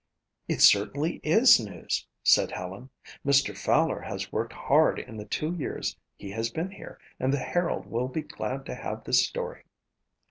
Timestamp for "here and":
6.71-7.31